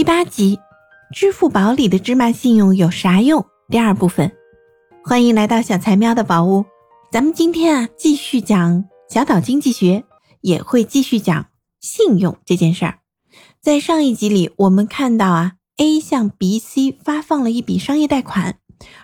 [0.00, 0.58] 第八集，
[1.12, 3.44] 支付宝里的芝麻信用有啥用？
[3.68, 4.32] 第二部分，
[5.04, 6.64] 欢迎来到小财喵的宝屋。
[7.12, 10.04] 咱们今天啊，继续讲小岛经济学，
[10.40, 11.48] 也会继续讲
[11.82, 13.00] 信用这件事儿。
[13.60, 18.56] 在上一集里，我们看到啊，A 向 B、C 发放了一笔商业贷款，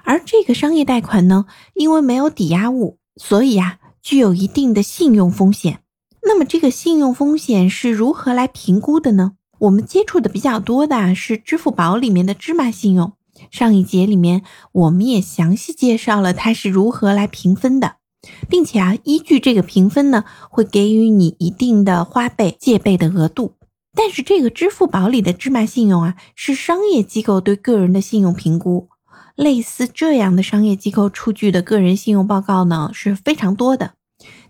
[0.02, 1.44] 而这个商业贷款呢，
[1.74, 5.80] 因为没有抵押物，所以啊，具有一定的信用风险。
[6.22, 9.32] 那么，这个信用风险是如何来评估的呢？
[9.58, 13.12] 我们接触的比较多的是支付宝里面的芝麻信用。
[13.50, 14.42] 上一节里面
[14.72, 17.96] 我们也详细介绍了它是如何来评分的，
[18.48, 23.54] 并且啊，依据这个评分呢，会给予你一定的花呗借呗的额度。
[23.94, 28.88] 但是这个支付宝里的芝麻信用啊，是商业机构对个人的信用评估，
[29.34, 33.92] 类似这样的商业机构出具的个人信用报告呢是非常多的。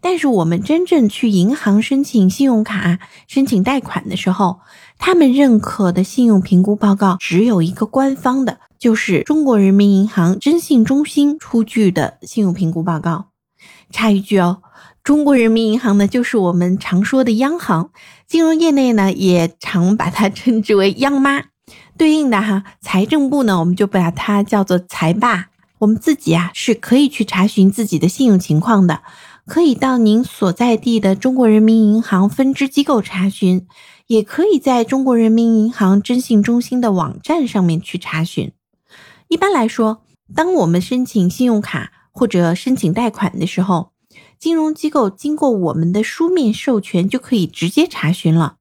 [0.09, 4.61] 但是我们真正去银行申请信用卡、申请贷款的时候，
[4.99, 13.31] 他们认可的信用评估报告只有一个官方的，就是中国人民银行征信中心出具的信用评估报告。
[13.91, 14.59] 插一句哦，
[15.03, 17.91] 中国人民银行呢，就是我们常说的央行，
[18.29, 21.43] 金融业内呢也常把它称之为央妈。
[21.99, 25.49] 对应的哈，财政部呢，我们就把它叫做财爸。
[25.79, 29.01] 我们自己啊是可以去查询自己的信用情况的。
[29.47, 33.65] 可以到您所在地的中国人民银行分支机构查询，
[34.09, 38.51] 也可以在中国人民银行征信中心的网站上面去查询。
[39.29, 40.03] 一般来说，
[40.35, 43.93] 当我们申请信用卡或者申请贷款的时候，
[44.37, 48.57] 金融机构经过我们的书面授权就可以直接查询了。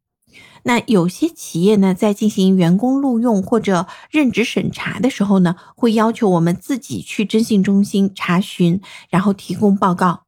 [0.61, 10.24] 那有些企业呢，在进行员工录用或者任职审查的时候呢，会要求我们自己去征信中心查询，然后提供报告。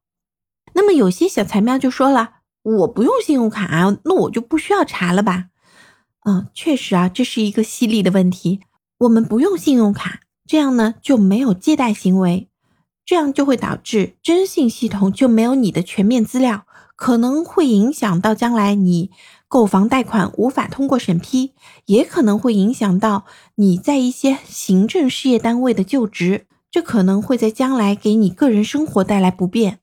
[0.78, 5.46] 那么有些小财喵就说了，我不用信用卡啊，那我就不需要查了吧？
[6.24, 8.60] 嗯，确实啊，这是一个犀利的问题。
[9.00, 12.48] 我们不用信用卡，这样呢就没有借贷行为，
[13.04, 19.10] 这样就会导致征信系统就没有你的全面资料，可能会影响到将来你
[19.48, 21.54] 购房贷款无法通过审批，
[21.88, 29.80] 也可能会影响到你在一些行政事业单位的就职，这可能会在将来给你个人生活带来不便。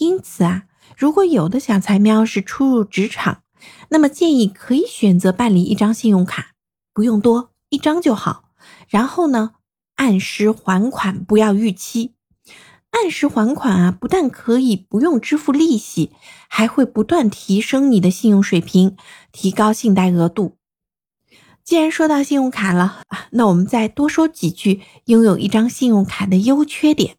[0.00, 0.62] 因此啊，
[0.96, 3.42] 如果有的小财喵是初入职场，
[3.90, 6.52] 那么建议可以选择办理一张信用卡，
[6.94, 8.44] 不用多，一张就好。
[8.88, 9.52] 然后呢，
[9.96, 12.14] 按时还款，不要逾期。
[12.92, 16.12] 按时还款啊，不但可以不用支付利息，
[16.48, 18.96] 还会不断提升你的信用水平，
[19.30, 20.56] 提高信贷额度。
[21.62, 27.16] 既然说到信用卡了，那我们再多说几句拥有一张信用卡的优缺点。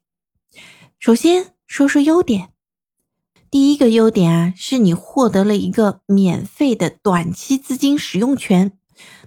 [1.00, 2.50] 首先说说优点。
[3.52, 8.72] 第一个优点啊，是你获得了一个免费的短期资金使用权。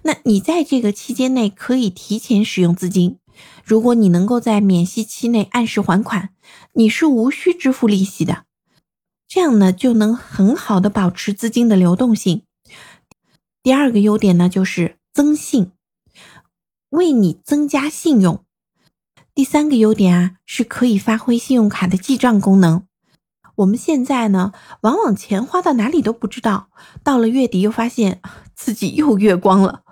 [0.01, 3.19] 那你在这个期间内可以提前使用资金。
[3.63, 6.31] 如果你能够在免息期内按时还款，
[6.73, 8.45] 你是无需支付利息的。
[9.27, 12.41] 这样呢，就能很好的保持资金的流动性。
[13.61, 15.71] 第二个优点呢，就是增信，
[16.89, 18.43] 为你增加信用。
[19.35, 22.87] 第三个优点啊，是可以发挥信用卡的记账功能。
[23.55, 24.51] 我们现在呢，
[24.81, 26.69] 往往钱花到哪里都不知道，
[27.03, 28.21] 到了月底又发现
[28.53, 29.83] 自己又月光了。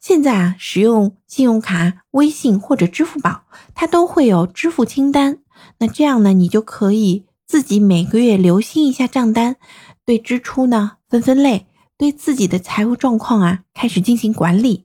[0.00, 3.44] 现在啊，使用信用卡、微信或者支付宝，
[3.74, 5.38] 它都会有支付清单。
[5.78, 9.56] 那这样呢，你就可以自己每个月留心一下账单，
[10.04, 14.84] 对支出呢分分类，对自己的财务状况啊开始进行管理。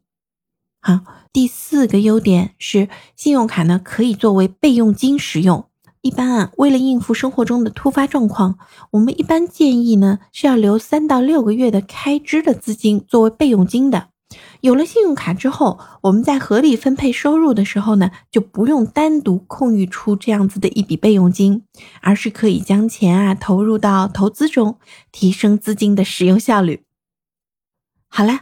[0.79, 1.01] 好，
[1.33, 5.65] 第四个优点是信用卡呢可以作为备用金使用。
[6.01, 8.57] 一般啊，为了应付生活中的突发状况，
[8.91, 14.07] 我们一般建议呢是要留三到六个月的开支的资金作为备用金的。
[14.61, 21.63] 有了信用卡之后，我们在合理分配收入的时候呢，就不用单独空余出这样子的一笔备用金，
[22.01, 24.77] 而是可以将钱啊投入到投资中，
[25.11, 26.83] 提升资金的使用效率。
[28.07, 28.41] 好了，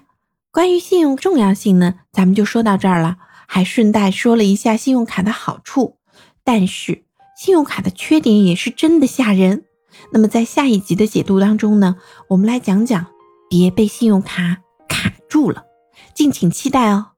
[0.51, 3.17] 关于信用重要性呢，咱们就说到这儿了，
[3.47, 5.97] 还顺带说了一下信用卡的好处，
[6.43, 7.06] 但是。
[7.37, 9.63] 信用卡的缺点也是真的吓人。
[10.11, 11.97] 那么在下一集的解读当中呢，
[12.29, 13.05] 我们来讲讲
[13.47, 14.57] 别被信用卡
[14.89, 15.63] 卡住了，
[16.15, 17.11] 敬请期待哦。